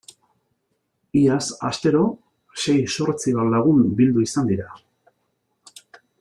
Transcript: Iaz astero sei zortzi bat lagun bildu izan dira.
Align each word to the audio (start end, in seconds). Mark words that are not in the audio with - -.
Iaz 1.19 1.43
astero 1.69 2.01
sei 2.63 2.77
zortzi 2.95 3.35
bat 3.41 3.53
lagun 3.55 3.85
bildu 4.01 4.25
izan 4.29 4.51
dira. 4.55 4.67